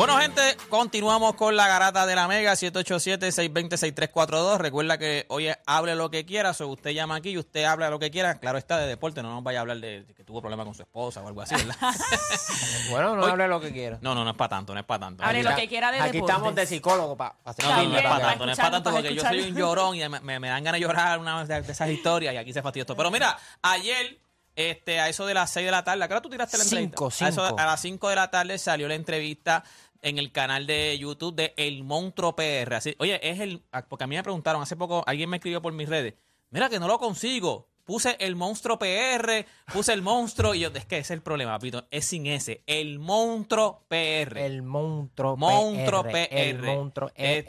[0.00, 4.56] Bueno, gente, continuamos con la garata de la Mega 787-620-6342.
[4.56, 7.90] Recuerda que hoy es hable lo que quiera, o usted llama aquí y usted habla
[7.90, 8.38] lo que quiera.
[8.38, 10.80] Claro está de deporte, no nos vaya a hablar de, que tuvo problemas con su
[10.80, 11.76] esposa o algo así, ¿verdad?
[12.90, 13.98] Bueno, no Hoy- hable lo que quiera.
[14.00, 15.22] no, no, no es para tanto, no es para tanto.
[15.22, 16.34] Hable Aquí- lo que quiera de Aquí deportes.
[16.34, 18.90] estamos de psicólogo para hacer No, no, no es para tanto, no es para tanto
[18.92, 21.60] porque yo soy un llorón y me, me- me dan ganas de llorar una de,
[21.60, 22.96] de esas historias y aquí se fastidió esto.
[22.96, 24.18] Pero mira, ayer,
[24.56, 26.64] este, a eso de las 6 de la tarde, ¿a qué hora tú tiraste la
[26.64, 26.96] entrevista?
[26.96, 29.62] Cinco, A, eso a las 5 de la tarde salió la entrevista
[30.02, 32.74] en el canal de YouTube de El Monstruo PR.
[32.74, 33.62] Así, oye, es el.
[33.72, 36.14] ah, Porque a mí me preguntaron hace poco, alguien me escribió por mis redes,
[36.50, 37.68] mira que no lo consigo.
[37.84, 41.52] Puse el monstruo PR, puse el monstruo, y yo, es que ese es el problema,
[41.58, 42.62] papito, es sin ese.
[42.66, 44.38] El monstruo PR.
[44.38, 46.28] El monstruo Monstruo PR.
[46.30, 46.66] El PR.
[46.66, 47.44] monstruo Eh,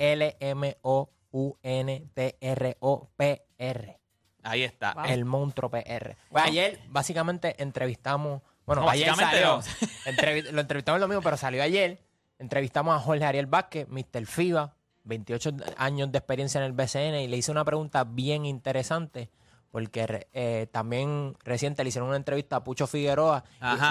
[2.71, 3.99] L-M-O-U-N-T-R-O-P-R.
[4.43, 4.93] Ahí está.
[4.95, 5.05] Wow.
[5.05, 6.15] El monstruo PR.
[6.31, 9.63] Pues ayer básicamente entrevistamos, bueno, No, ayer básicamente salió, no.
[10.11, 11.99] entrevi- lo entrevistamos el domingo, pero salió ayer.
[12.41, 14.25] Entrevistamos a Jorge Ariel Vázquez, Mr.
[14.25, 19.29] FIBA, 28 años de experiencia en el BCN y le hice una pregunta bien interesante
[19.71, 23.43] porque eh, también reciente le hicieron una entrevista a Pucho Figueroa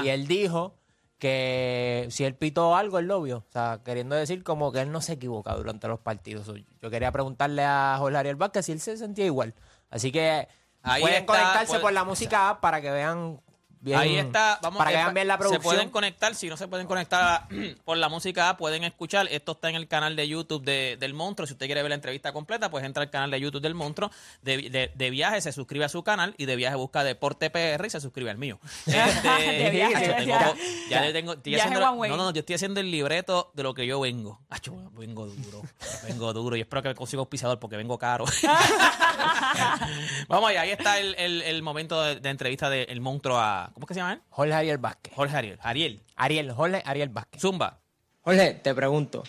[0.03, 0.75] y, y él dijo
[1.19, 3.39] que si él pitó algo, él lo vio.
[3.39, 6.51] O sea, queriendo decir como que él no se equivoca durante los partidos.
[6.83, 9.55] Yo quería preguntarle a Jorge Ariel Vázquez si él se sentía igual.
[9.91, 10.49] Así que
[10.83, 13.41] Ahí pueden está, conectarse puede- por la música para que vean
[13.81, 13.99] bien.
[13.99, 15.63] Ahí está, vamos para que eh, vean bien la Se producción.
[15.63, 17.47] pueden conectar, si no se pueden conectar
[17.85, 19.27] por la música, pueden escuchar.
[19.31, 21.47] Esto está en el canal de YouTube de- del Monstruo.
[21.47, 24.11] Si usted quiere ver la entrevista completa, pues entra al canal de YouTube del Monstruo.
[24.43, 27.85] De, de- de viaje se suscribe a su canal y de viaje busca Deporte PR
[27.87, 28.59] y se suscribe al mío.
[28.87, 30.61] Este, De viaje, de tengo- viaje.
[30.89, 33.75] ya le tengo, estoy Viaje haciendo- no, no, yo estoy haciendo el libreto de lo
[33.75, 34.41] que yo vengo.
[34.51, 35.63] Acho, vengo duro,
[36.07, 38.25] vengo duro y espero que consiga auspiciador porque vengo caro.
[40.29, 43.70] Vamos allá, ahí está el, el- el momento de, de entrevista del monstruo a.
[43.75, 44.23] ¿Cómo es que se llama él?
[44.31, 45.15] Jorge Ariel Vázquez.
[45.15, 45.59] Jorge Ariel.
[45.63, 46.03] Ariel.
[46.17, 47.41] Ariel, Jorge Ariel Vázquez.
[47.41, 47.81] Zumba.
[48.23, 49.23] Jorge, te pregunto,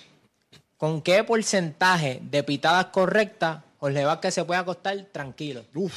[0.78, 5.66] ¿con qué porcentaje de pitadas correctas Jorge Vázquez se puede acostar tranquilo?
[5.74, 5.94] Uf.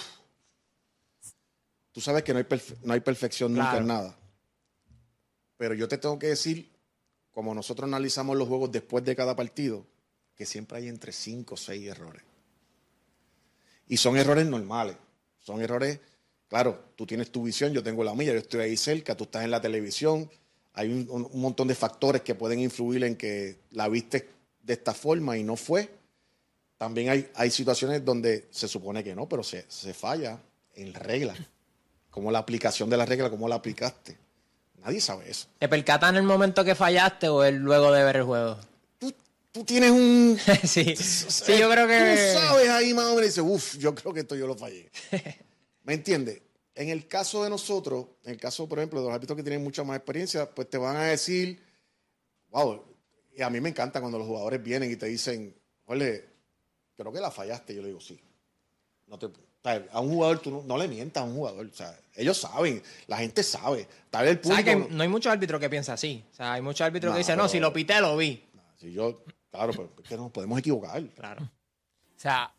[1.93, 4.17] Tú sabes que no hay, perfe- no hay perfección nunca en nada.
[5.57, 6.71] Pero yo te tengo que decir,
[7.31, 9.87] como nosotros analizamos los juegos después de cada partido,
[10.35, 12.23] que siempre hay entre 5 o 6 errores.
[13.87, 14.97] Y son errores normales.
[15.39, 16.01] Son errores,
[16.55, 19.43] claro, tú tienes tu visión, yo tengo la mía, yo estoy ahí cerca, tú estás
[19.43, 20.31] en la televisión.
[20.75, 24.29] Hay un, montón de factores que pueden influir en que la viste
[24.63, 25.91] de esta forma y no fue.
[26.79, 30.39] También hay, hay situaciones donde se supone que no, pero se, se falla
[30.77, 31.35] en regla.
[32.09, 34.17] Como la aplicación de la regla, cómo la aplicaste.
[34.85, 35.49] Nadie sabe eso.
[35.59, 38.59] ¿Te percatas en el momento que fallaste o el luego de ver el juego?
[39.01, 39.13] Tú,
[39.51, 40.39] tú tienes un...
[40.63, 42.33] sí, sí, yo creo que...
[42.33, 44.55] Tú sabes ahí más o menos y dices, uff, yo creo que esto yo lo
[44.55, 44.89] fallé.
[45.85, 46.43] ¿Me entiendes?
[46.75, 49.63] En el caso de nosotros, en el caso, por ejemplo, de los árbitros que tienen
[49.63, 51.63] mucha más experiencia, pues te van a decir,
[52.51, 52.83] wow,
[53.37, 55.55] y a mí me encanta cuando los jugadores vienen y te dicen,
[55.87, 56.25] oye,
[56.97, 57.75] creo que la fallaste.
[57.75, 58.21] Yo le digo, sí.
[59.07, 59.31] No te,
[59.93, 61.67] a un jugador, tú no, no le mientas a un jugador.
[61.67, 63.89] O sea, ellos saben, la gente sabe.
[64.11, 64.89] Tal vez el ¿Sabes público...
[64.89, 66.25] que no hay muchos árbitros que piensan así?
[66.33, 68.45] O sea, hay muchos árbitros que dicen, no, si lo pité, lo vi.
[68.77, 71.03] Si yo, claro, pero es que nos podemos equivocar.
[71.11, 71.43] Claro.
[71.45, 72.53] O sea,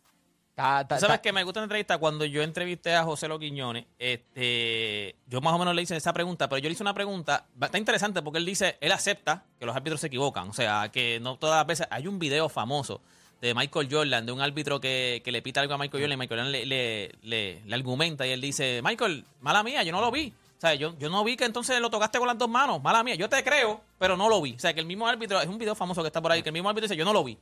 [0.88, 1.98] ¿Tú sabes que me gusta la entrevista?
[1.98, 6.12] Cuando yo entrevisté a José Lo Quiñones, este, yo más o menos le hice esa
[6.12, 9.66] pregunta, pero yo le hice una pregunta, está interesante porque él dice, él acepta que
[9.66, 13.00] los árbitros se equivocan, o sea, que no todas las veces, hay un video famoso
[13.40, 16.20] de Michael Jordan, de un árbitro que, que le pita algo a Michael Jordan y
[16.20, 20.00] Michael Jordan le, le, le- le argumenta y él dice, Michael, mala mía, yo no
[20.00, 20.32] lo vi.
[20.56, 23.02] O sea, yo, yo no vi que entonces lo tocaste con las dos manos, mala
[23.02, 24.54] mía, yo te creo, pero no lo vi.
[24.54, 26.48] O sea, que el mismo árbitro, es un video famoso que está por ahí, que
[26.48, 27.36] el mismo árbitro dice, yo no lo vi.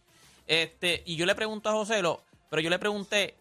[0.48, 2.20] Este, y yo le pregunto a José, lo,
[2.50, 3.36] pero yo le pregunté,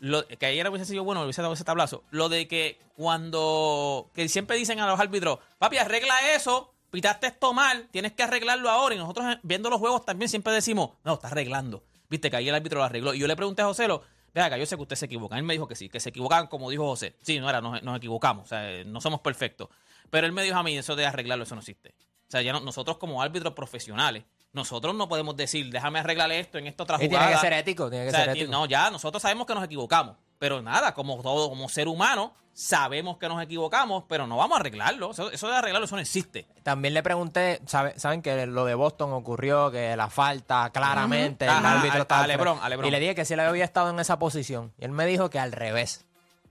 [0.00, 4.28] lo, que ayer hubiese sido bueno, hubiese dado ese tablazo, lo de que cuando, que
[4.28, 8.94] siempre dicen a los árbitros, papi, arregla eso, pitaste esto mal, tienes que arreglarlo ahora,
[8.94, 12.48] y nosotros eh, viendo los juegos también siempre decimos, no, está arreglando, viste que ahí
[12.48, 14.02] el árbitro lo arregló, y yo le pregunté a José, lo,
[14.34, 16.46] acá, yo sé que usted se equivoca, él me dijo que sí, que se equivocaban
[16.46, 19.68] como dijo José, sí, no era, nos, nos equivocamos, o sea, no somos perfectos,
[20.10, 21.94] pero él me dijo a mí, eso de arreglarlo, eso no existe,
[22.28, 24.24] o sea, ya no- nosotros como árbitros profesionales,
[24.56, 27.26] nosotros no podemos decir, déjame arreglarle esto en esta otra Y jugada.
[27.26, 28.52] tiene que ser ético, tiene que O sea, ser ti- ético.
[28.52, 30.16] No, ya nosotros sabemos que nos equivocamos.
[30.38, 34.60] Pero nada, como todo, como ser humano, sabemos que nos equivocamos, pero no vamos a
[34.60, 35.10] arreglarlo.
[35.12, 36.46] Eso, eso de arreglarlo, eso no existe.
[36.62, 41.50] También le pregunté, sabe- saben que lo de Boston ocurrió, que la falta claramente, el
[41.50, 42.88] Ajá, árbitro estaba LeBron, LeBron.
[42.88, 44.72] Y le dije que si él había estado en esa posición.
[44.78, 46.04] Y él me dijo que al revés.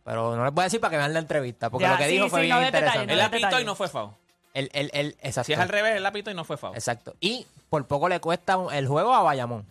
[0.03, 2.05] Pero no les voy a decir para que vean la entrevista, porque Ya, lo que
[2.05, 3.13] sí, dijo fue sí, bien no de detalle, interesante.
[3.13, 4.11] Él no la pitó y no fue foul.
[4.53, 5.47] Él, él, él- exacto.
[5.47, 6.75] Si es al revés, él la pitó y no fue foul.
[6.75, 7.15] Exacto.
[7.19, 7.45] Y
[7.75, 9.65] por poco le cuesta el juego a Bayamón.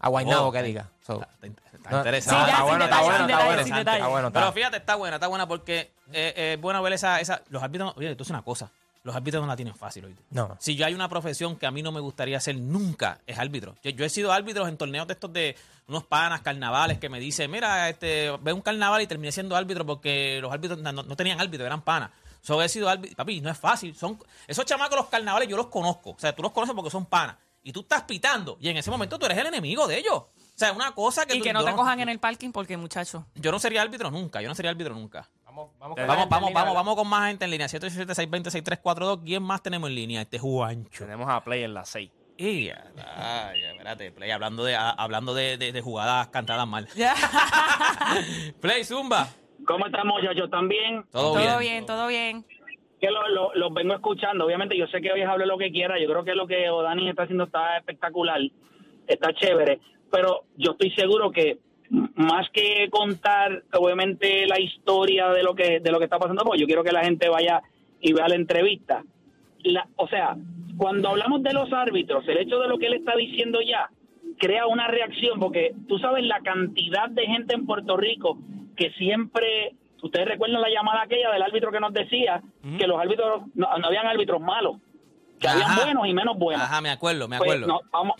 [0.00, 0.88] A Guaynabo, Oh, que diga.
[1.06, 2.50] So, Está, interesante.
[2.50, 4.10] está bueno, está bueno, está detalle, bueno.
[4.10, 7.42] bueno, Pero fíjate, está buena, está buena porque eh, eh, es bueno ver esa, esa.
[7.50, 8.70] Los árbitros, oye, entonces una cosa.
[9.04, 10.22] Los árbitros no la tienen fácil, oíste.
[10.30, 10.56] No.
[10.58, 13.74] Si yo hay una profesión que a mí no me gustaría ser nunca, es árbitro.
[13.82, 15.54] Yo, yo he sido árbitro en torneos de estos de
[15.86, 19.84] unos panas, carnavales, que me dicen, mira, este, ve un carnaval y terminé siendo árbitro
[19.84, 22.10] porque los árbitros no, no tenían árbitro, eran panas.
[22.40, 23.16] So, he sido árbitro.
[23.16, 23.94] Papi, no es fácil.
[23.94, 26.10] Son, esos chamacos, los carnavales, yo los conozco.
[26.10, 27.36] O sea, tú los conoces porque son panas.
[27.62, 28.56] Y tú estás pitando.
[28.60, 30.14] Y en ese momento tú eres el enemigo de ellos.
[30.14, 32.76] O sea, una cosa que Y tú- que no te cojan en el parking porque,
[32.76, 33.26] muchacho.
[33.34, 34.40] Yo no sería árbitro nunca.
[34.40, 35.28] Yo no sería árbitro nunca.
[35.44, 37.66] Vamos, vamos, Vamos, Vamos, vamos, vamos, vamos con más gente en línea.
[37.68, 39.22] 787-620-6342.
[39.24, 40.22] ¿Quién más tenemos en línea?
[40.22, 41.04] Este Juancho.
[41.04, 42.10] Tenemos a Play en las 6.
[42.36, 46.88] Y, ay, espérate, Play, hablando de, a- hablando de, de- de jugadas cantadas mal.
[46.94, 47.14] Ya.
[48.60, 49.28] Play, Zumba.
[49.68, 50.50] ¿Cómo están muchachos?
[50.50, 51.04] ¿También?
[51.12, 51.58] Todo, todo bien.
[51.60, 52.44] bien, todo bien.
[53.00, 54.44] Que lo- lo- los vengo escuchando.
[54.46, 56.00] Obviamente yo sé que hoy hable lo que quiera.
[56.00, 58.40] Yo creo que lo que Odani está haciendo está espectacular.
[59.06, 59.78] Está chévere.
[60.10, 61.58] Pero yo estoy seguro que
[61.90, 66.60] más que contar obviamente la historia de lo que de lo que está pasando, pues
[66.60, 67.62] yo quiero que la gente vaya
[68.00, 69.04] y vea la entrevista.
[69.64, 70.36] La- o sea,
[70.76, 73.90] cuando hablamos de los árbitros, el hecho de lo que él está diciendo ya
[74.38, 78.38] crea una reacción, porque tú sabes la cantidad de gente en Puerto Rico
[78.78, 82.40] que siempre, ustedes recuerdan la llamada aquella del árbitro que nos decía
[82.78, 84.76] que los árbitros, no, no habían árbitros malos,
[85.40, 86.62] que habían buenos y menos buenos.
[86.64, 87.66] Ajá, me acuerdo, me Pues, acuerdo.
[87.66, 88.14] no, vamos,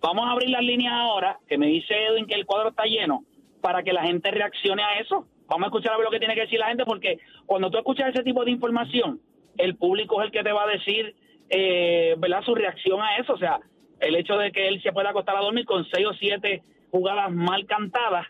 [0.00, 3.24] vamos a abrir las líneas ahora, que me dice Edwin que el cuadro está lleno,
[3.60, 5.26] para que la gente reaccione a eso.
[5.46, 7.78] Vamos a escuchar a ver lo que tiene que decir la gente, porque cuando tú
[7.78, 9.20] escuchas ese tipo de información,
[9.58, 11.14] el público es el que te va a decir,
[11.50, 13.34] eh, ¿verdad?, su reacción a eso.
[13.34, 13.58] O sea,
[13.98, 17.30] el hecho de que él se pueda acostar a dormir con seis o siete jugadas
[17.32, 18.26] mal cantadas,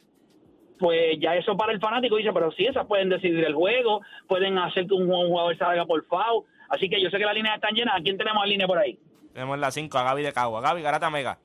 [0.80, 4.56] pues ya eso para el fanático dice, pero sí, esas pueden decidir el juego, pueden
[4.58, 6.44] hacer que un un jugador salga por foul.
[6.70, 7.96] Así que yo sé que las líneas están llenas.
[7.96, 8.98] ¿A quién tenemos en línea por ahí?
[9.34, 10.60] Tenemos en la 5 a Gaby de Cagua.
[10.62, 11.38] Gaby, Garata Mega.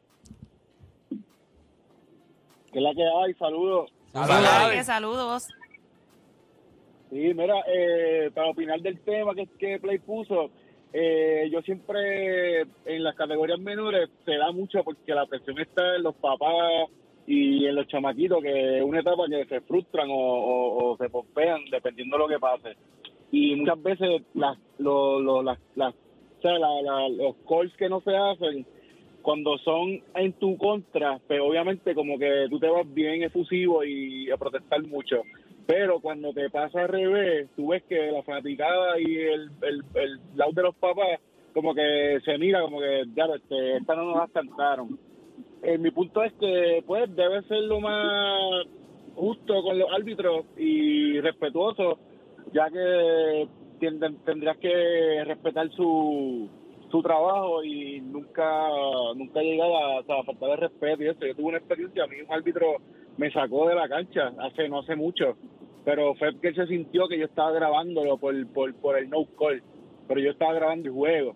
[2.71, 3.91] que es la que hay, saludos.
[4.13, 4.85] Saludos.
[4.85, 5.47] Saludos.
[7.09, 10.49] Sí, mira, eh, para opinar del tema que, que Play puso,
[10.91, 16.03] eh, yo siempre en las categorías menores se da mucho porque la presión está en
[16.03, 16.89] los papás
[17.27, 22.18] y en los chamaquitos, que es una etapa que se frustran o, se pompean dependiendo
[22.18, 22.75] de lo que pase.
[23.31, 26.60] Y muchas veces las, lo- lo- las, las- o sea,
[27.10, 28.66] los calls que no se hacen
[29.24, 34.30] cuando son en tu contra, pues obviamente como que tú te vas bien efusivo y
[34.30, 35.24] a protestar mucho.
[35.66, 40.19] Pero cuando te pasa al revés, tú ves que la fanaticada y el, el, el
[40.36, 41.19] lado de los papás
[41.56, 45.00] como que se mira como que ya este, esta no nos la cantaron.
[45.67, 48.67] Eh, mi punto es que pues debe ser lo más
[49.15, 51.97] justo con los árbitros y respetuoso,
[52.53, 53.47] ya que
[53.79, 56.47] tendrías que respetar su
[56.91, 58.67] su trabajo y nunca
[59.15, 61.25] nunca llegar a, o faltar de respeto y eso.
[61.25, 62.75] Yo tuve una experiencia, a mí un árbitro
[63.17, 65.35] me sacó de la cancha hace no hace mucho,
[65.83, 69.25] pero fue que él se sintió que yo estaba grabándolo por, por, por el no
[69.35, 69.63] call,
[70.07, 71.35] pero yo estaba grabando el juego.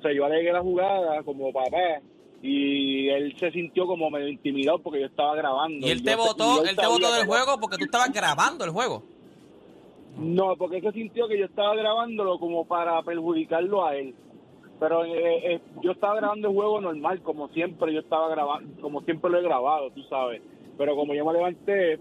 [0.00, 2.00] O sea, yo alegué la jugada como papá
[2.42, 5.86] y él se sintió como medio intimidado porque yo estaba grabando.
[5.86, 9.02] Y él te votó, él te votó del juego porque tú estabas grabando el juego.
[10.16, 14.14] no, porque él se sintió que yo estaba grabándolo como para perjudicarlo a él.
[14.78, 19.02] Pero eh, eh, yo estaba grabando el juego normal, como siempre yo estaba grabando, como
[19.02, 20.40] siempre lo he grabado, tú sabes.
[20.78, 22.00] Pero como yo me levanté,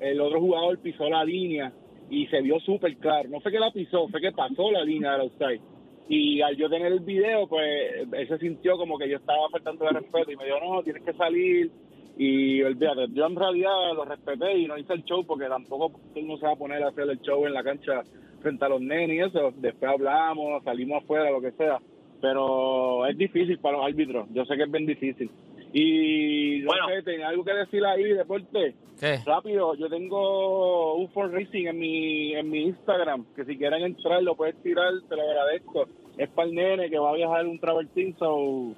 [0.00, 1.72] el otro jugador pisó la línea
[2.10, 3.28] y se vio súper claro.
[3.28, 5.60] No fue que la pisó, fue que pasó la línea del outside.
[6.08, 7.66] Y al yo tener el video, pues
[8.12, 11.02] él se sintió como que yo estaba faltando de respeto y me dijo, no, tienes
[11.02, 11.70] que salir.
[12.18, 16.36] Y olvídate, yo en realidad lo respeté y no hice el show porque tampoco uno
[16.38, 18.02] se va a poner a hacer el show en la cancha
[18.40, 19.52] frente a los nenes y eso.
[19.56, 21.78] Después hablamos, salimos afuera, lo que sea.
[22.22, 24.28] Pero es difícil para los árbitros.
[24.32, 25.30] Yo sé que es bien difícil.
[25.72, 26.88] Y no Bueno.
[26.88, 28.74] sé, ¿tenía algo que decir ahí, deporte?
[28.98, 29.20] ¿Qué?
[29.26, 34.22] Rápido, yo tengo un for Racing en mi, en mi Instagram, que si quieren entrar
[34.22, 35.86] lo puedes tirar, te lo agradezco.
[36.16, 38.72] Es para el nene que va a viajar un travertín, so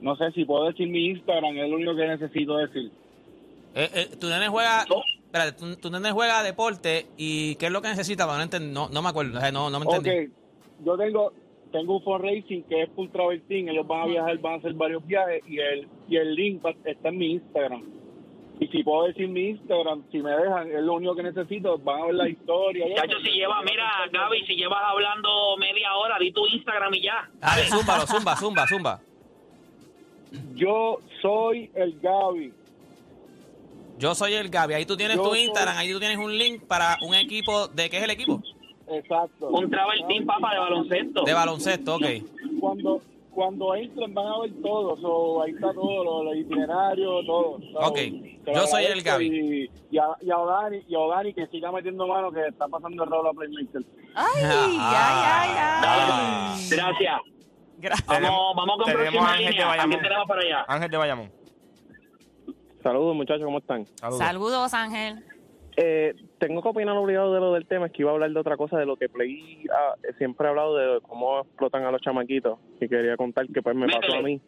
[0.00, 2.90] no sé si puedo decir mi Instagram, es lo único que necesito decir.
[3.74, 4.84] Eh, eh, tu nene juega.
[5.24, 8.26] Espérate, tu, tu nene juega deporte y ¿qué es lo que necesita?
[8.26, 10.10] No, no, no me acuerdo, no, no me entendí.
[10.10, 10.30] Ok,
[10.84, 11.32] yo tengo
[11.72, 14.72] tengo un for Racing que es un travertín, ellos van a viajar, van a hacer
[14.74, 17.82] varios viajes y el, y el link está en mi Instagram.
[18.60, 22.00] Y si puedo decir mi Instagram, si me dejan, es lo único que necesito, van
[22.02, 22.86] a ver la historia.
[22.96, 27.28] Chacho, si llevas, mira, Gaby, si llevas hablando media hora, di tu Instagram y ya.
[27.40, 29.00] Dale, zúmbalo, zumba, zumba, zumba.
[30.54, 32.52] Yo soy el Gaby.
[33.98, 34.74] Yo soy el Gaby.
[34.74, 37.68] Ahí tú tienes Yo tu soy- Instagram, ahí tú tienes un link para un equipo.
[37.68, 38.42] ¿De qué es el equipo?
[38.90, 39.48] Exacto.
[39.48, 41.22] Un travel team, papá, de baloncesto.
[41.24, 42.04] De baloncesto, ok.
[42.60, 43.02] Cuando,
[43.38, 47.58] cuando entren van a ver todo, so, ahí está todo, lo- los itinerarios, todo.
[47.72, 47.98] So, Ok,
[48.46, 49.26] lo yo soy el Gaby.
[49.26, 52.66] Y, y, a, y, a Odani, y a Odani que siga metiendo mano que está
[52.66, 53.82] pasando el rol a Playmaker.
[54.16, 56.54] Ay, ay, ay, Ah.
[56.56, 56.68] ay.
[56.68, 57.20] Gracias.
[57.78, 58.06] Gracias.
[58.08, 59.64] Vamos, vamos con próxima Ángel de línea.
[59.64, 59.90] ¿A Bayamón.
[59.90, 60.64] quién tenemos para allá?
[60.66, 61.32] Ángel de Bayamón.
[62.82, 63.86] Saludos muchachos, ¿cómo están?
[63.96, 64.18] Saludos.
[64.18, 65.24] Saludos, Ángel.
[65.80, 68.40] Eh, tengo que opinar obligado de lo del tema, es que iba a hablar de
[68.40, 72.00] otra cosa, de lo que Play ah, siempre ha hablado de cómo explotan a los
[72.02, 74.40] chamaquitos, y quería contar que pues me pasó a mí.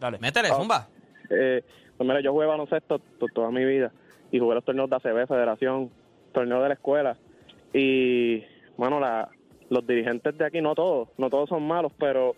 [0.00, 0.18] Dale.
[0.18, 0.54] Métele, Ah.
[0.56, 0.88] zumba.
[1.28, 1.62] Eh,
[1.96, 3.92] pues mira, yo jugué baloncesto to- toda mi vida,
[4.32, 5.90] y jugué los torneos de ACB, Federación,
[6.32, 7.16] torneos de la escuela,
[7.74, 8.42] y
[8.78, 9.28] bueno, la,
[9.68, 12.34] los dirigentes de aquí, no todos, no todos son malos, pero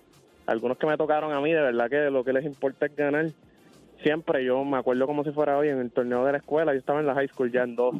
[0.47, 3.27] algunos que me tocaron a mí, de verdad que lo que les importa es ganar.
[4.03, 6.79] Siempre, yo me acuerdo como si fuera hoy en el torneo de la escuela, yo
[6.79, 7.99] estaba en la high school ya en 12,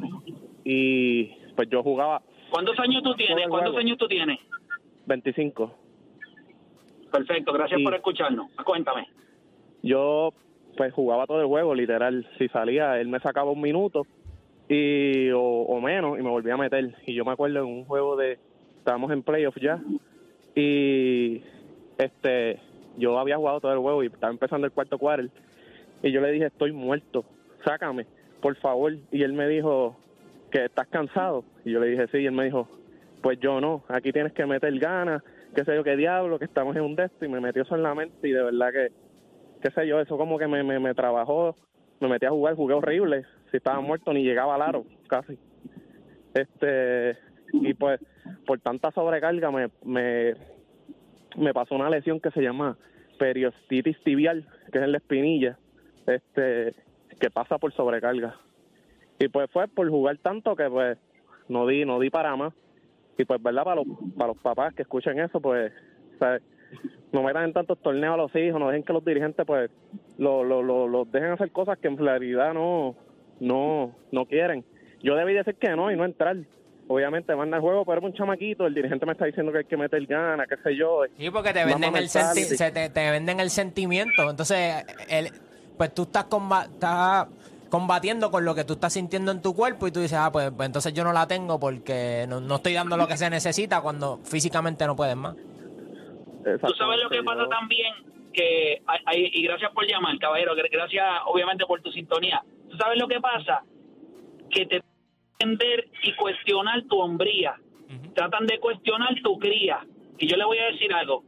[0.63, 3.47] y pues yo jugaba ¿Cuántos años tú tienes?
[3.47, 4.37] ¿Cuántos años tú tienes?
[5.05, 5.73] 25.
[7.11, 8.51] Perfecto, gracias por escucharnos.
[8.65, 9.07] Cuéntame.
[9.81, 10.33] Yo
[10.75, 12.27] pues jugaba todo el juego, literal.
[12.37, 14.05] Si salía, él me sacaba un minuto
[14.67, 16.93] y o, o menos y me volvía a meter.
[17.05, 18.37] Y yo me acuerdo en un juego de
[18.77, 19.79] estábamos en playoff ya
[20.55, 21.41] y
[21.97, 22.59] este
[22.97, 25.29] yo había jugado todo el juego y estaba empezando el cuarto quarter
[26.03, 27.25] y yo le dije estoy muerto,
[27.63, 28.05] sácame,
[28.41, 28.93] por favor.
[29.11, 29.97] Y él me dijo
[30.51, 32.67] que estás cansado y yo le dije sí y él me dijo
[33.21, 35.23] pues yo no, aquí tienes que meter ganas,
[35.55, 37.75] qué sé yo qué diablo, que estamos en un de esto y me metió eso
[37.75, 38.91] en la mente y de verdad que
[39.61, 41.55] qué sé yo, eso como que me, me, me trabajó,
[41.99, 45.37] me metí a jugar, jugué horrible, si estaba muerto ni llegaba al aro, casi.
[46.33, 47.17] Este,
[47.53, 47.99] y pues
[48.45, 50.33] por tanta sobrecarga me, me,
[51.37, 52.77] me pasó una lesión que se llama
[53.19, 55.57] periostitis tibial, que es en la espinilla,
[56.07, 56.73] este,
[57.19, 58.35] que pasa por sobrecarga.
[59.19, 60.97] Y pues fue por jugar tanto que pues
[61.47, 62.53] no di, no di para más.
[63.17, 63.63] Y pues, ¿verdad?
[63.63, 63.85] Para los,
[64.17, 65.71] para los papás que escuchen eso, pues,
[66.17, 66.41] ¿sabes?
[67.11, 69.69] no metan en tantos torneos a los hijos, no dejen que los dirigentes pues
[70.17, 72.95] lo, lo, lo, los dejen hacer cosas que en realidad no,
[73.41, 74.63] no, no quieren.
[75.03, 76.37] Yo debí decir que no y no entrar.
[76.87, 79.65] Obviamente manda el juego, pero es un chamaquito, el dirigente me está diciendo que hay
[79.65, 81.03] que meter ganas, qué sé yo.
[81.17, 84.29] Sí, porque te venden, el senti- se te, te venden el sentimiento.
[84.29, 85.27] Entonces, el,
[85.81, 87.25] pues tú estás, comba- estás
[87.71, 90.51] combatiendo con lo que tú estás sintiendo en tu cuerpo y tú dices, ah, pues,
[90.55, 93.81] pues entonces yo no la tengo porque no, no estoy dando lo que se necesita
[93.81, 95.35] cuando físicamente no puedes más.
[96.67, 97.95] Tú sabes lo que pasa también,
[98.31, 102.43] que hay- hay- y gracias por llamar, caballero, gr- gracias obviamente por tu sintonía.
[102.69, 103.63] Tú sabes lo que pasa,
[104.51, 104.83] que te
[105.39, 107.55] entender y cuestionar tu hombría,
[108.13, 109.79] tratan de cuestionar tu cría.
[110.19, 111.23] Y yo le voy a decir algo,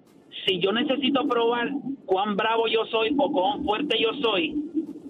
[0.46, 1.70] si yo necesito probar
[2.06, 4.56] cuán bravo yo soy o cuán fuerte yo soy,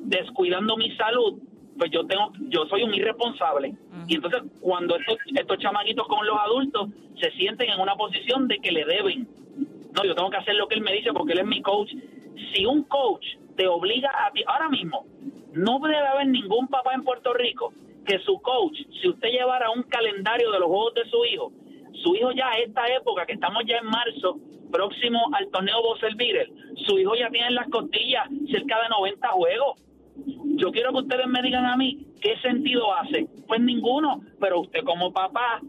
[0.06, 1.40] descuidando mi salud,
[1.78, 3.74] pues yo tengo, yo soy un irresponsable.
[4.08, 6.90] Y entonces cuando estos, estos chamaquitos con los adultos
[7.20, 9.28] se sienten en una posición de que le deben,
[9.96, 11.92] no, yo tengo que hacer lo que él me dice porque él es mi coach.
[12.54, 13.26] Si un coach
[13.56, 15.06] te obliga a ti, ahora mismo,
[15.54, 17.74] no debe haber ningún papá en Puerto Rico
[18.06, 21.52] que su coach, si usted llevara un calendario de los juegos de su hijo,
[22.02, 24.40] su hijo ya a esta época, que estamos ya en marzo,
[24.72, 25.82] próximo al torneo
[26.16, 26.50] Beater,
[26.88, 29.82] su hijo ya tiene en las costillas cerca de 90 juegos.
[30.56, 33.28] Yo quiero que ustedes me digan a mí qué sentido hace.
[33.48, 35.62] Pues ninguno, pero usted como papá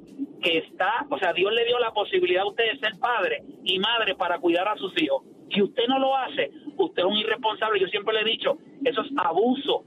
[0.42, 3.78] que está, o sea, Dios le dio la posibilidad a usted de ser padre y
[3.78, 5.22] madre para cuidar a sus hijos.
[5.50, 7.80] Y usted no lo hace, usted es un irresponsable.
[7.80, 9.84] Yo siempre le he dicho, eso es abuso.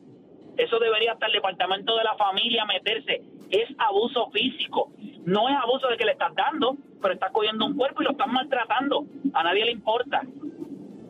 [0.57, 3.21] Eso debería hasta el departamento de la familia meterse.
[3.49, 4.91] Es abuso físico.
[5.25, 8.11] No es abuso de que le estás dando, pero estás cogiendo un cuerpo y lo
[8.11, 9.05] estás maltratando.
[9.33, 10.21] A nadie le importa.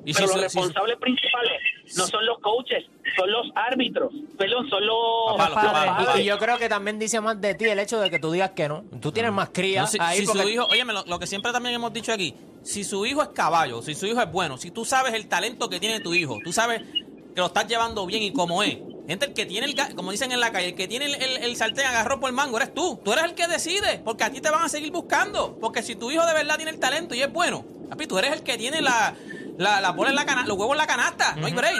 [0.06, 1.52] Y pero si los si- responsables principales
[1.98, 2.86] no son los coaches,
[3.18, 4.98] son los árbitros, perdón, son los,
[5.36, 6.24] Papá, los los papás, padres.
[6.24, 8.52] Y yo creo que también dice más de ti el hecho de que tú digas
[8.52, 8.86] que no.
[9.02, 11.52] Tú tienes más cría No, si, ahí si su hijo, oye, lo, lo que siempre
[11.52, 14.72] también hemos dicho aquí, si su hijo es caballo, si su hijo es bueno, si
[14.72, 18.24] tú sabes el talento que tiene tu hijo, tú sabes que lo estás llevando bien
[18.24, 18.78] y como es.
[19.08, 21.38] Gente, el que tiene el, como dicen en la calle, el que tiene el, el,
[21.44, 23.00] el sartén agarró por el mango, eres tú.
[23.04, 25.58] Tú eres el que decide, porque a ti te van a seguir buscando.
[25.62, 28.34] Porque si tu hijo de verdad tiene el talento y es bueno, papi, tú eres
[28.34, 29.16] el que tiene la,
[29.58, 31.76] la, la bola en la cana- los huevos en la canasta, no hay break.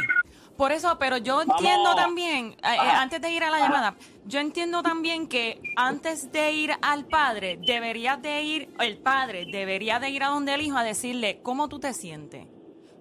[0.56, 1.58] Por eso, pero yo Vamos.
[1.60, 6.32] entiendo también, eh, eh, antes de ir a la llamada, yo entiendo también que antes
[6.32, 10.62] de ir al padre, debería de ir, el padre debería de ir a donde el
[10.62, 12.48] hijo a decirle, ¿cómo tú te sientes?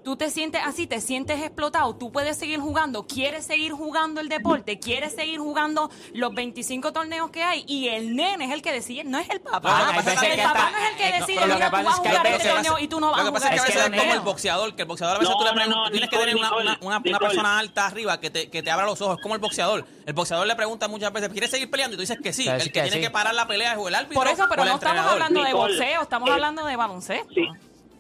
[0.07, 4.29] Tú te sientes así, te sientes explotado, tú puedes seguir jugando, quieres seguir jugando el
[4.29, 8.71] deporte, quieres seguir jugando los 25 torneos que hay y el nene es el que
[8.71, 9.91] decide, no es el No, papá.
[9.99, 11.77] es el que papá está- no es el que eh, no, decide, lo mira, que
[11.79, 13.55] tú vas a jugar este torneo y tú no vas Lo a que jugar pasa
[13.67, 15.51] es que a Es como el boxeador, que el boxeador a veces No, tú, le
[15.51, 17.27] no, preguntas- no, tienes que tener una, Nicole, una, una- una Nicole.
[17.27, 19.85] persona alta arriba que te, que te abra los ojos, es como el boxeador.
[20.07, 21.95] El boxeador le pregunta muchas veces, ¿quieres seguir peleando?
[21.95, 22.47] Y tú dices que sí.
[22.47, 23.01] El que, que tiene sí.
[23.01, 26.03] que parar la pelea es el árbitro Por eso, pero no estamos hablando de boxeo,
[26.03, 27.35] estamos eh, hablando de baloncesto.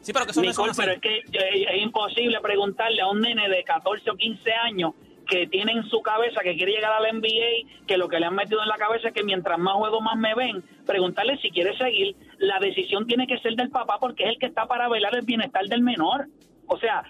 [0.07, 0.13] Sí.
[0.13, 0.81] Pero que Nicole, son así.
[0.81, 4.93] pero es que eh, es imposible preguntarle a un nene de 14 o 15 años
[5.27, 8.37] que tiene en su cabeza que quiere llegar al NBA, que lo que le han
[8.37, 11.77] metido en la cabeza es que mientras más juego más me ven, preguntarle si quiere
[11.77, 15.17] seguir, la decisión tiene que ser del papá porque es el que está para velar
[15.17, 16.29] el bienestar del menor.
[16.69, 17.03] O sea,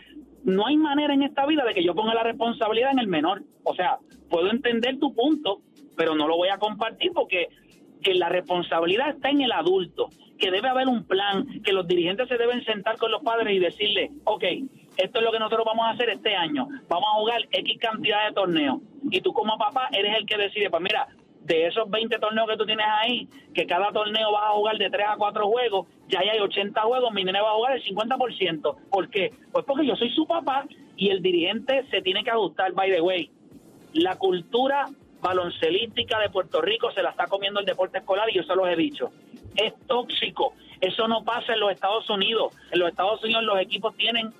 [0.44, 3.42] no hay manera en esta vida de que yo ponga la responsabilidad en el menor.
[3.62, 3.98] O sea,
[4.30, 5.60] puedo entender tu punto,
[5.98, 7.48] pero no lo voy a compartir porque
[8.02, 12.28] que la responsabilidad está en el adulto, que debe haber un plan, que los dirigentes
[12.28, 14.44] se deben sentar con los padres y decirle, ok,
[14.96, 18.26] esto es lo que nosotros vamos a hacer este año, vamos a jugar X cantidad
[18.28, 21.08] de torneos, y tú como papá eres el que decide, pues mira,
[21.46, 24.90] de esos 20 torneos que tú tienes ahí, que cada torneo vas a jugar de
[24.90, 28.76] 3 a 4 juegos, ya hay 80 juegos, mi nene va a jugar el 50%.
[28.90, 29.32] ¿Por qué?
[29.52, 30.66] Pues porque yo soy su papá
[30.96, 33.30] y el dirigente se tiene que ajustar, by the way.
[33.92, 34.88] La cultura
[35.20, 38.68] baloncelística de Puerto Rico se la está comiendo el deporte escolar y yo se los
[38.68, 39.10] he dicho.
[39.56, 40.54] Es tóxico.
[40.80, 42.54] Eso no pasa en los Estados Unidos.
[42.70, 44.32] En los Estados Unidos los equipos tienen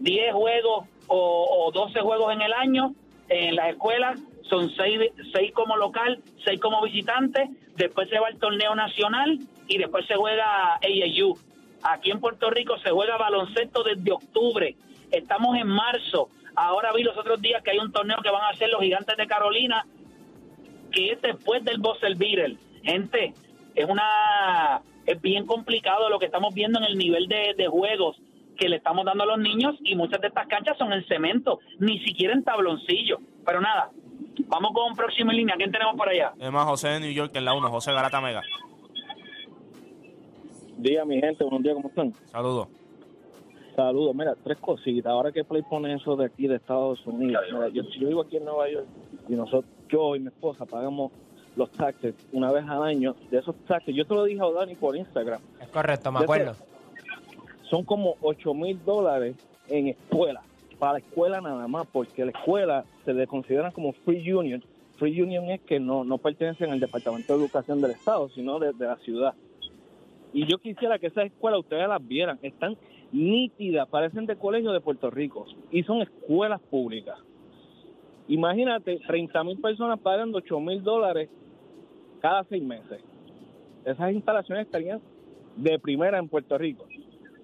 [0.00, 2.94] 10 juegos o, o 12 juegos en el año.
[3.28, 5.00] En las escuelas son 6,
[5.32, 7.50] seis como local, 6 como visitante.
[7.76, 9.38] Después se va al torneo nacional
[9.68, 11.36] y después se juega AAU.
[11.82, 14.76] Aquí en Puerto Rico se juega baloncesto desde octubre.
[15.10, 16.30] Estamos en marzo.
[16.54, 19.16] Ahora vi los otros días que hay un torneo que van a hacer los gigantes
[19.16, 19.84] de Carolina,
[20.90, 21.80] que es después del
[22.16, 22.56] Beater.
[22.82, 23.34] Gente,
[23.76, 28.16] es una es bien complicado lo que estamos viendo en el nivel de, de juegos
[28.56, 31.60] que le estamos dando a los niños y muchas de estas canchas son en cemento,
[31.78, 33.18] ni siquiera en tabloncillo.
[33.44, 33.90] Pero nada,
[34.48, 35.56] vamos con próxima línea.
[35.56, 36.32] ¿Quién tenemos por allá?
[36.40, 38.42] Es más, José de New York en la 1, José Garata Mega.
[40.78, 42.12] Día, mi gente, buenos días, ¿cómo están?
[42.30, 42.68] Saludos.
[43.76, 45.10] Saludos, mira, tres cositas.
[45.12, 48.38] Ahora que Play pone eso de aquí de Estados Unidos, mira, yo, yo vivo aquí
[48.38, 48.86] en Nueva York
[49.28, 51.12] y nosotros, yo y mi esposa pagamos
[51.56, 53.16] los taxes una vez al año.
[53.30, 56.54] De esos taxes, yo te lo dije a Dani por Instagram, Es correcto, me acuerdo.
[57.68, 59.36] son como 8 mil dólares
[59.68, 60.42] en escuela,
[60.78, 64.62] para la escuela nada más, porque la escuela se le considera como free union.
[64.98, 68.72] Free union es que no, no pertenecen al Departamento de Educación del Estado, sino de,
[68.72, 69.34] de la ciudad.
[70.32, 72.76] Y yo quisiera que esas escuelas ustedes las vieran, están
[73.12, 77.18] nítidas, parecen de colegio de Puerto Rico, y son escuelas públicas.
[78.28, 81.28] Imagínate, 30 mil personas pagando 8 mil dólares
[82.26, 83.00] cada seis meses.
[83.84, 85.00] Esas instalaciones estarían
[85.54, 86.88] de primera en Puerto Rico.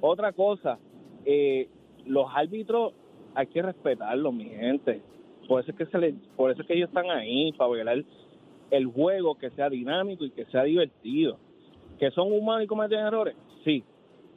[0.01, 0.77] Otra cosa,
[1.25, 1.69] eh,
[2.05, 2.93] los árbitros
[3.33, 5.01] hay que respetarlos, mi gente.
[5.47, 8.05] Por eso es que se le, por eso es que ellos están ahí para velar
[8.73, 11.39] el juego que sea dinámico y que sea divertido.
[12.01, 13.85] Que son humanos y cometen errores, sí.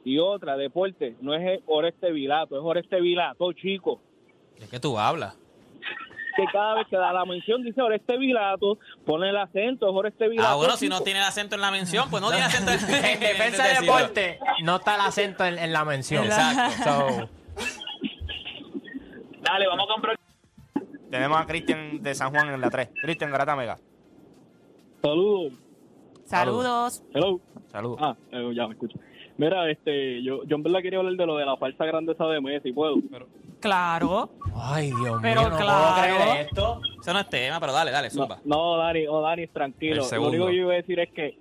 [0.04, 4.00] Y otra, deporte, no es Oreste Vilato, es Oreste Vilato, chico.
[4.60, 5.36] ¿De qué tú hablas?
[6.36, 10.28] Que cada vez que da la mención dice Oreste Vilato, pone el acento, es Oreste
[10.28, 10.48] Vilato.
[10.48, 12.78] Ah, bueno, si no tiene el acento en la mención, pues no tiene acento en,
[13.04, 13.96] En defensa de decirlo.
[13.96, 16.24] deporte, no está el acento en, en la mención.
[16.24, 16.84] Exacto.
[16.84, 17.28] So,
[19.40, 20.26] Dale, vamos con próxima.
[21.10, 22.90] Tenemos a Cristian de San Juan en la 3.
[23.00, 23.78] Cristian Garata Mega.
[25.02, 25.52] Saludos.
[26.24, 27.02] Saludos.
[27.14, 27.40] Hello.
[27.70, 27.98] Saludos.
[28.02, 28.98] Ah, eh, ya me escucho.
[29.38, 32.40] Mira, este, yo, yo en verdad quería hablar de lo de la falsa grandeza de
[32.40, 32.96] Messi, ¿puedo?
[33.10, 33.28] Pero,
[33.66, 34.30] Claro.
[34.54, 35.94] ay, Dios Pero mío, no claro.
[35.94, 36.80] puedo creer esto.
[37.00, 38.38] Eso no es tema, pero dale, dale, no, zumba.
[38.44, 39.96] no, Dani, oh, Dani, tranquilo.
[39.96, 40.30] Lo segundo.
[40.30, 41.38] único que yo iba a decir es que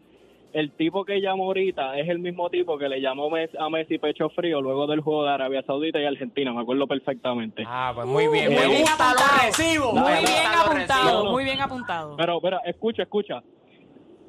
[0.54, 4.30] el tipo que llamó ahorita es el mismo tipo que le llamó a Messi pecho
[4.30, 7.64] frío luego del juego de Arabia Saudita y Argentina, me acuerdo perfectamente.
[7.68, 8.54] Ah, pues muy bien.
[8.54, 9.42] Muy me bien gusta apuntado.
[9.46, 9.92] recibo.
[9.94, 11.12] Muy bien gusta apuntado, recibo.
[11.20, 11.32] No, no.
[11.32, 12.16] muy bien apuntado.
[12.18, 13.44] Pero, pero, escucha, escucha.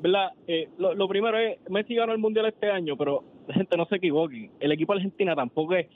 [0.00, 0.32] ¿Verdad?
[0.46, 3.22] Eh, lo, lo primero es, Messi ganó el Mundial este año, pero
[3.54, 4.50] gente no se equivoquen.
[4.60, 5.86] El equipo de Argentina tampoco es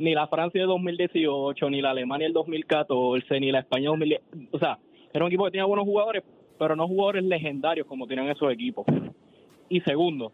[0.00, 4.22] ni la Francia de 2018, ni la Alemania del 2014, ni la España 2010.
[4.50, 4.78] O sea,
[5.12, 6.24] era un equipo que tenía buenos jugadores,
[6.58, 8.86] pero no jugadores legendarios como tenían esos equipos.
[9.68, 10.32] Y segundo,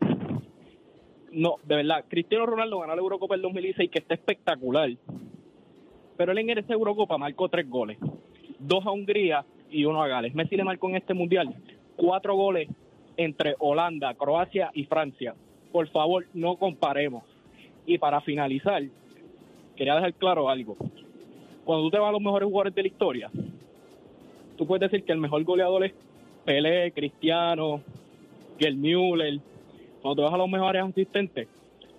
[1.33, 4.89] no, de verdad, Cristiano Ronaldo ganó la Eurocopa el 2016, que está espectacular.
[6.17, 7.99] Pero él en esa Eurocopa marcó tres goles.
[8.61, 10.33] Dos a Hungría y uno a Gales.
[10.33, 11.53] Messi le marcó en este Mundial
[11.97, 12.69] cuatro goles
[13.17, 15.35] entre Holanda, Croacia y Francia.
[15.73, 17.25] Por favor, no comparemos.
[17.85, 18.83] Y para finalizar,
[19.77, 20.77] quería dejar claro algo.
[21.65, 23.31] Cuando tú te vas a los mejores jugadores de la historia,
[24.57, 25.93] tú puedes decir que el mejor goleador es
[26.45, 27.81] Pelé, Cristiano,
[28.59, 29.41] Gerd Müller.
[30.01, 31.49] Cuando te vas a los mejores asistentes,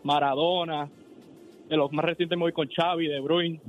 [0.04, 0.90] Maradona,
[1.68, 3.60] de los más recientes me voy con Xavi, De Bruyne.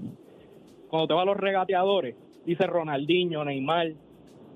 [0.89, 2.15] Cuando te vas a los regateadores,
[2.47, 3.93] dice Ronaldinho, Neymar,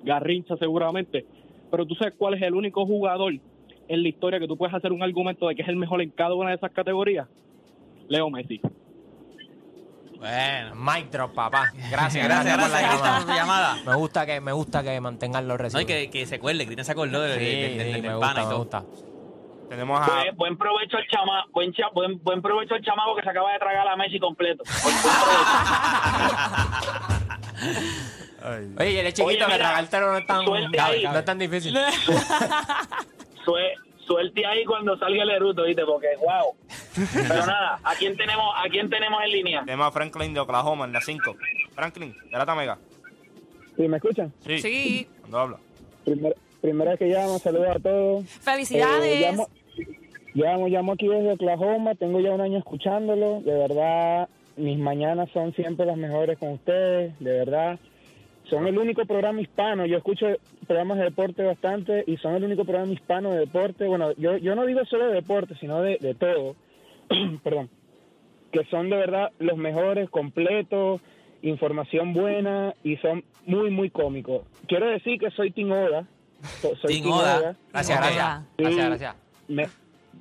[0.05, 1.27] Garrincha seguramente.
[1.71, 3.35] Pero tú sabes cuál es el único jugador
[3.89, 6.11] en la historia que tú puedes hacer un argumento de que es el mejor en
[6.11, 7.29] cada una de esas categorías.
[8.09, 8.61] Leo Messi.
[10.23, 10.75] Bueno.
[10.77, 11.73] Mic drop, papá.
[11.91, 13.75] Gracias, Gracias, gracias, por la por llamada.
[13.75, 13.75] llamada.
[13.85, 15.83] Me gusta que, me gusta que mantengan los No, recibos.
[15.83, 18.15] y que, que se acuerde, Cristian se acordó de, sí, de- de- sí, del me
[18.15, 18.59] gusta, y me todo.
[18.59, 18.85] gusta.
[19.69, 20.07] Tenemos a.
[20.15, 23.53] Buen, buen provecho al chama, buen, cha- buen, buen provecho al chamaco que se acaba
[23.53, 24.63] de tragar a Messi completo.
[24.83, 26.33] Buen- buen provecho.
[28.79, 31.39] Oye, y él es chiquito, Oye, que mira, tragártelo no es tan, no es tan
[31.39, 31.75] difícil.
[33.45, 33.75] Sue-
[34.07, 35.85] suelte ahí cuando salga el eruto, ¿viste?
[35.85, 36.55] Porque, wow.
[37.13, 39.61] Pero nada, ¿a quién tenemos, a quién tenemos en línea?
[39.65, 41.35] Tenemos a Franklin de Oklahoma en la 5.
[41.75, 42.79] Franklin, de la Mega.
[43.77, 44.33] ¿Sí me escuchan?
[44.41, 44.59] Sí.
[44.61, 45.09] Sí.
[45.21, 45.57] Cuando habla.
[46.05, 48.29] Primer- primera vez que llamo, saludos a todos.
[48.29, 49.05] Felicidades.
[49.05, 49.49] Eh, llamo,
[50.35, 53.41] llamo, llamo aquí desde Oklahoma, tengo ya un año escuchándolo.
[53.41, 57.79] De verdad, mis mañanas son siempre las mejores con ustedes, de verdad.
[58.51, 60.27] Son el único programa hispano, yo escucho
[60.67, 63.87] programas de deporte bastante y son el único programa hispano de deporte.
[63.87, 66.57] Bueno, yo, yo no digo solo de deporte, sino de, de todo.
[67.45, 67.71] Perdón.
[68.51, 71.01] Que son de verdad los mejores, completos,
[71.41, 74.43] información buena y son muy, muy cómicos.
[74.69, 76.07] Quiero decir que soy Tim Oda.
[76.61, 77.57] So- Soy Oda.
[77.73, 78.43] Gracias, gracias.
[78.59, 79.17] Gracias, gracias.
[79.49, 79.67] me,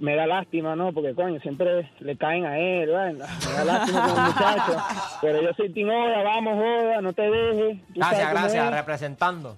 [0.01, 0.91] me da lástima, ¿no?
[0.93, 3.13] Porque, coño, siempre le caen a él, ¿verdad?
[3.13, 4.83] Me da lástima con el muchacho.
[5.21, 7.77] Pero yo soy Tim Oda, vamos, Oda, no te dejes.
[7.95, 8.65] Gracias, gracias.
[8.65, 8.75] es.
[8.75, 9.57] Representando.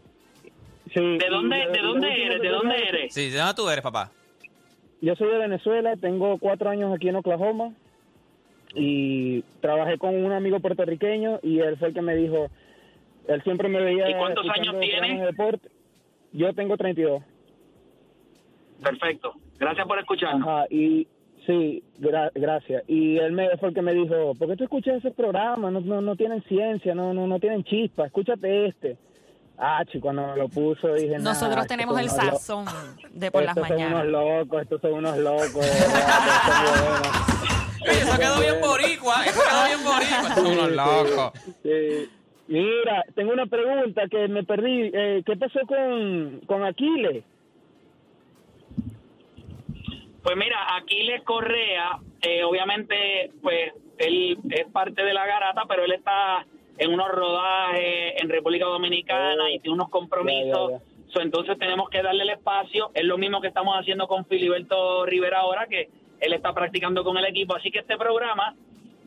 [0.94, 2.42] Sí, ¿De dónde, de dónde eres?
[2.42, 3.14] ¿De dónde eres?
[3.14, 4.12] Sí, ¿de dónde tú eres, papá?
[5.02, 7.72] Yo soy de Venezuela, tengo cuatro años aquí en Oklahoma
[8.76, 12.48] y trabajé con un amigo puertorriqueño y él fue el que me dijo,
[13.28, 14.10] él siempre me veía...
[14.10, 14.98] ¿Y cuántos años tiene?
[14.98, 15.70] programas de deporte.
[16.34, 17.24] Yo tengo 32.
[18.84, 19.34] Perfecto.
[19.60, 20.48] Gracias por escucharnos.
[20.48, 21.08] Ajá, y
[21.48, 22.84] sí, gra- gracias.
[22.88, 25.72] Y él me fue el que me dijo, ¿por qué tú escuchas esos programas?
[25.72, 28.98] No, no, no tienen ciencia, no, no, no tienen chispa, escúchate este.
[29.58, 32.66] Ah, chico, cuando lo puso dije, nah, Nosotros tenemos el sazón
[33.14, 34.12] de por las estos son unos mañanas.
[34.12, 35.56] locos, estos son unos locos.
[37.88, 39.26] Oye, eso quedó bien boricua.
[39.26, 40.36] Eso quedó bien boricua.
[40.36, 41.32] Son unos locos.
[41.64, 42.10] Sí.
[42.48, 44.92] Mira, tengo una pregunta que me perdí.
[44.94, 47.24] Eh, ¿Qué pasó con, con Aquiles?
[50.24, 55.92] Pues mira, Aquiles Correa, eh, obviamente, pues él es parte de la garata, pero él
[55.92, 56.46] está
[56.78, 60.72] en unos rodajes en República Dominicana y tiene unos compromisos.
[60.72, 60.84] Ya, ya,
[61.14, 62.90] So, entonces tenemos que darle el espacio.
[62.96, 67.18] Es lo mismo que estamos haciendo con Filiberto Rivera ahora, que él está practicando con
[67.18, 67.56] el equipo.
[67.56, 68.56] Así que este programa,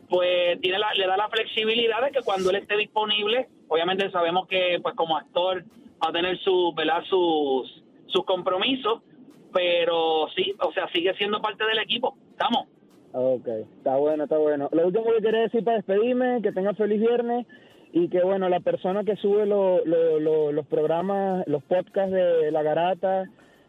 [0.07, 4.47] pues tiene la- le da la flexibilidad de que cuando él esté disponible, obviamente sabemos
[4.47, 5.65] que pues como actor
[6.01, 7.03] va a tener su, ¿verdad?
[7.09, 9.01] sus sus compromisos,
[9.53, 12.15] pero sí, o sea, sigue siendo parte del equipo.
[12.31, 12.67] Estamos.
[13.13, 14.69] Ok, está bueno, está bueno.
[14.71, 17.47] Lo último que quería decir para despedirme, que tenga feliz viernes
[17.93, 22.51] y que, bueno, la persona que sube lo- lo- lo- los programas, los podcasts de
[22.51, 23.25] La Garata,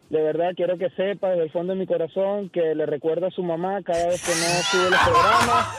[0.09, 3.31] de verdad quiero que sepa desde el fondo de mi corazón que le recuerdo a
[3.31, 5.77] su mamá cada vez que no sube los programas,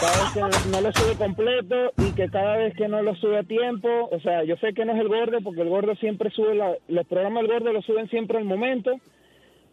[0.00, 3.38] cada vez que no, lo sube completo y que cada vez que no lo sube
[3.38, 6.30] a tiempo, o sea, yo sé que no es el gordo porque el gordo siempre
[6.30, 8.92] sube, la- los programas del gordo los suben siempre al momento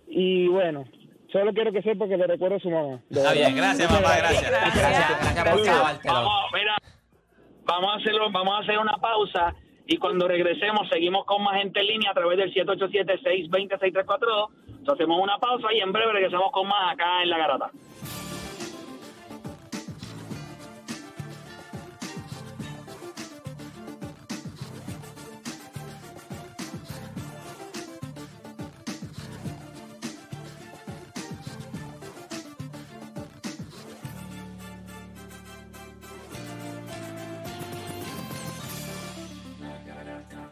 [0.08, 0.86] y bueno,
[1.32, 3.00] solo quiero que sepa que le recuerdo a su mamá.
[3.10, 3.34] Está verdad.
[3.34, 4.52] bien, gracias, papá, gracias.
[4.52, 6.06] Gracias, gracias por.
[6.13, 6.76] Vamos, mira,
[7.63, 9.54] vamos a hacerlo, vamos a hacer una pausa
[9.89, 14.49] y cuando regresemos seguimos con más gente en línea a través del 787-620-6342.
[14.67, 17.71] Entonces hacemos una pausa y en breve regresamos con más acá en La Garata.